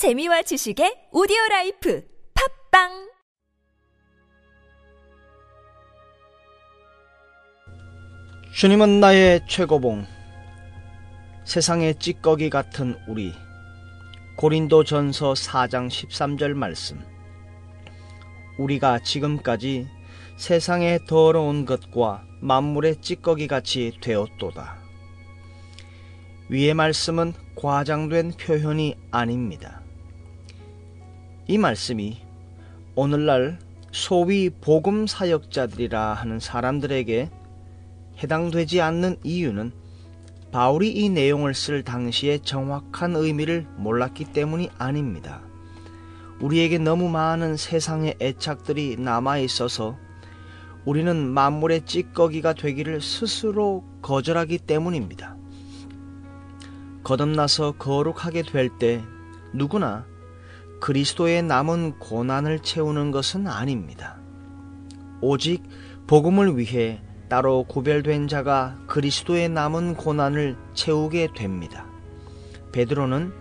재미와 0.00 0.40
지식의 0.40 1.10
오디오 1.12 1.36
life 1.50 2.02
팟빵 2.70 3.10
주님은 8.54 9.00
나의 9.00 9.42
최고봉, 9.46 10.06
세상의 11.44 11.98
찌꺼기 11.98 12.48
같은 12.48 12.96
우리. 13.06 13.34
고린도 14.38 14.84
전서 14.84 15.34
4장 15.34 15.88
13절 15.88 16.54
말씀. 16.54 16.98
우리가 18.56 19.00
지금까지 19.00 19.86
세상의 20.38 21.00
더러운 21.06 21.66
것과 21.66 22.24
만물의 22.40 23.02
찌꺼기 23.02 23.46
같이 23.46 23.92
되었도다. 24.00 24.78
위의 26.48 26.72
말씀은 26.72 27.34
과장된 27.54 28.32
표현이 28.40 28.96
아닙니다. 29.10 29.79
이 31.46 31.58
말씀이 31.58 32.18
오늘날 32.94 33.58
소위 33.92 34.50
복음 34.50 35.06
사역자들이라 35.06 36.14
하는 36.14 36.38
사람들에게 36.38 37.30
해당되지 38.22 38.80
않는 38.80 39.16
이유는 39.24 39.72
바울이 40.52 40.90
이 40.90 41.08
내용을 41.08 41.54
쓸 41.54 41.82
당시에 41.82 42.38
정확한 42.38 43.16
의미를 43.16 43.66
몰랐기 43.76 44.26
때문이 44.26 44.70
아닙니다. 44.78 45.42
우리에게 46.40 46.78
너무 46.78 47.08
많은 47.08 47.56
세상의 47.56 48.16
애착들이 48.20 48.96
남아 48.98 49.38
있어서 49.38 49.96
우리는 50.84 51.16
만물의 51.28 51.84
찌꺼기가 51.84 52.54
되기를 52.54 53.00
스스로 53.00 53.84
거절하기 54.02 54.58
때문입니다. 54.58 55.36
거듭나서 57.04 57.72
거룩하게 57.72 58.42
될 58.42 58.70
때 58.78 59.02
누구나 59.52 60.06
그리스도의 60.80 61.42
남은 61.42 61.98
고난을 61.98 62.60
채우는 62.60 63.10
것은 63.10 63.46
아닙니다. 63.46 64.18
오직 65.20 65.62
복음을 66.06 66.56
위해 66.56 67.02
따로 67.28 67.64
구별된 67.64 68.26
자가 68.28 68.78
그리스도의 68.86 69.50
남은 69.50 69.94
고난을 69.94 70.56
채우게 70.74 71.28
됩니다. 71.36 71.86
베드로는 72.72 73.32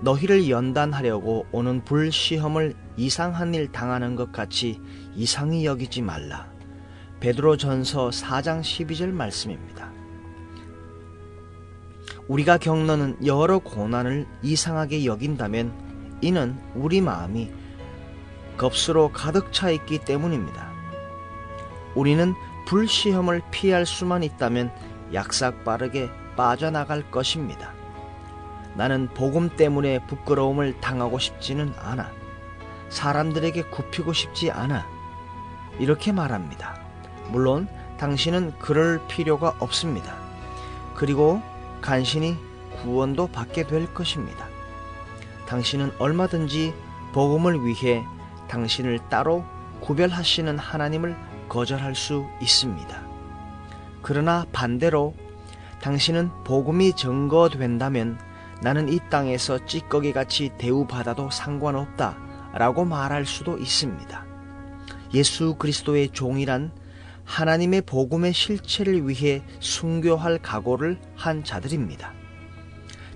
너희를 0.00 0.48
연단하려고 0.48 1.46
오는 1.52 1.84
불시험을 1.84 2.74
이상한 2.96 3.54
일 3.54 3.72
당하는 3.72 4.14
것 4.14 4.30
같이 4.30 4.80
이상히 5.14 5.66
여기지 5.66 6.02
말라. 6.02 6.50
베드로 7.20 7.56
전서 7.56 8.10
4장 8.10 8.60
12절 8.60 9.10
말씀입니다. 9.10 9.90
우리가 12.28 12.58
겪는 12.58 13.26
여러 13.26 13.58
고난을 13.58 14.26
이상하게 14.42 15.04
여긴다면 15.04 15.85
이는 16.20 16.58
우리 16.74 17.00
마음이 17.00 17.50
겁수로 18.56 19.12
가득 19.12 19.52
차 19.52 19.70
있기 19.70 19.98
때문입니다. 19.98 20.70
우리는 21.94 22.34
불시험을 22.66 23.42
피할 23.50 23.86
수만 23.86 24.22
있다면 24.22 24.72
약삭 25.12 25.64
빠르게 25.64 26.08
빠져나갈 26.36 27.10
것입니다. 27.10 27.72
나는 28.74 29.08
복음 29.14 29.48
때문에 29.56 30.06
부끄러움을 30.06 30.80
당하고 30.80 31.18
싶지는 31.18 31.72
않아. 31.78 32.10
사람들에게 32.88 33.62
굽히고 33.70 34.12
싶지 34.12 34.50
않아. 34.50 34.86
이렇게 35.78 36.12
말합니다. 36.12 36.78
물론 37.30 37.68
당신은 37.98 38.58
그럴 38.58 39.00
필요가 39.08 39.54
없습니다. 39.58 40.14
그리고 40.94 41.40
간신히 41.80 42.36
구원도 42.82 43.28
받게 43.28 43.66
될 43.66 43.92
것입니다. 43.92 44.55
당신은 45.46 45.92
얼마든지 45.98 46.74
복음을 47.12 47.64
위해 47.64 48.04
당신을 48.48 48.98
따로 49.08 49.44
구별하시는 49.80 50.58
하나님을 50.58 51.16
거절할 51.48 51.94
수 51.94 52.26
있습니다. 52.40 53.02
그러나 54.02 54.44
반대로 54.52 55.14
당신은 55.80 56.30
복음이 56.44 56.94
증거된다면 56.94 58.18
나는 58.60 58.88
이 58.88 58.98
땅에서 59.10 59.64
찌꺼기 59.66 60.12
같이 60.12 60.50
대우받아도 60.58 61.30
상관없다 61.30 62.16
라고 62.54 62.84
말할 62.84 63.26
수도 63.26 63.58
있습니다. 63.58 64.24
예수 65.14 65.54
그리스도의 65.56 66.10
종이란 66.10 66.72
하나님의 67.24 67.82
복음의 67.82 68.32
실체를 68.32 69.08
위해 69.08 69.42
순교할 69.60 70.38
각오를 70.38 70.98
한 71.16 71.44
자들입니다. 71.44 72.12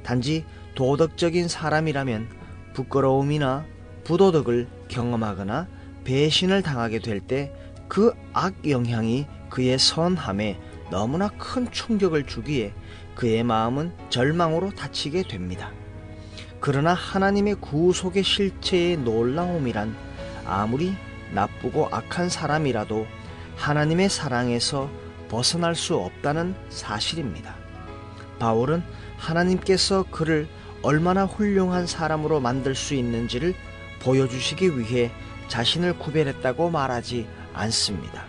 단지 0.02 0.44
도덕적인 0.74 1.48
사람이라면 1.48 2.28
부끄러움이나 2.74 3.64
부도덕을 4.04 4.68
경험하거나 4.88 5.68
배신을 6.04 6.62
당하게 6.62 6.98
될 7.00 7.20
때 7.20 7.52
그 7.88 8.14
악 8.32 8.54
영향이 8.68 9.26
그의 9.50 9.76
선함에 9.78 10.60
너무나 10.92 11.28
큰 11.28 11.68
충격을 11.72 12.24
주기에 12.24 12.72
그의 13.16 13.42
마음은 13.42 13.92
절망으로 14.10 14.70
다치게 14.70 15.24
됩니다. 15.24 15.72
그러나 16.60 16.94
하나님의 16.94 17.56
구속의 17.56 18.22
실체의 18.22 18.98
놀라움이란 18.98 19.96
아무리 20.46 20.94
나쁘고 21.32 21.88
악한 21.90 22.28
사람이라도 22.28 23.06
하나님의 23.56 24.08
사랑에서 24.08 24.88
벗어날 25.28 25.74
수 25.74 25.96
없다는 25.96 26.54
사실입니다. 26.68 27.56
바울은 28.38 28.84
하나님께서 29.16 30.04
그를 30.12 30.48
얼마나 30.82 31.24
훌륭한 31.24 31.86
사람으로 31.86 32.40
만들 32.40 32.74
수 32.74 32.94
있는지를 32.94 33.54
보여주시기 34.00 34.78
위해 34.78 35.10
자신을 35.48 35.98
구별했다고 35.98 36.70
말하지 36.70 37.26
않습니다. 37.52 38.24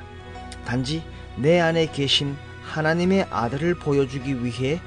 단지 0.66 1.04
내 1.38 1.60
안에 1.60 1.92
계신 1.92 2.36
하나님의 2.64 3.28
아들을 3.30 3.76
보여주기 3.76 4.44
위해 4.44 4.80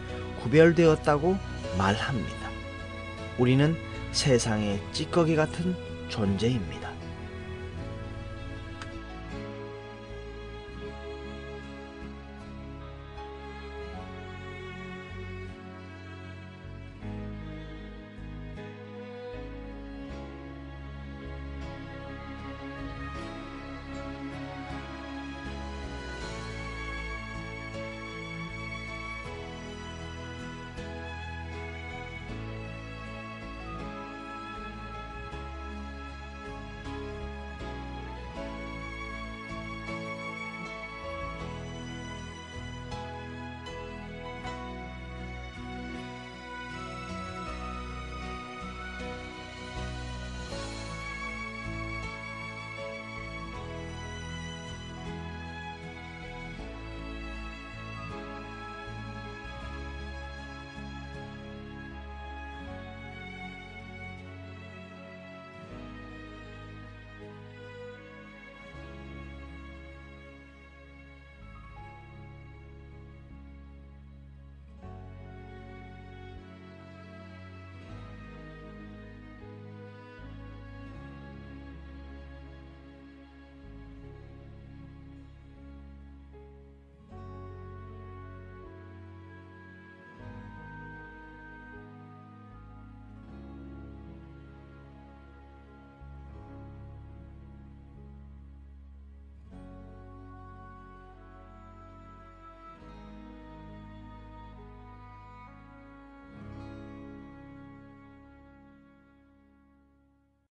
구별되었다고 0.43 1.39
말합니다. 1.79 2.51
우리는 3.39 3.77
세상의 4.13 4.81
찌꺼기 4.93 5.37
같은 5.37 5.75
존재입니다. 6.09 6.84